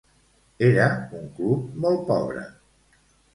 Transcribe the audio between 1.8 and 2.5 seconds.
molt pobre.